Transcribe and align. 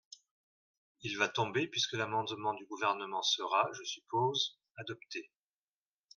Il 1.03 1.15
va 1.19 1.27
tomber 1.29 1.67
puisque 1.67 1.93
l’amendement 1.93 2.55
du 2.55 2.65
Gouvernement 2.65 3.21
sera, 3.21 3.69
je 3.73 3.83
suppose, 3.83 4.57
adopté. 4.77 5.29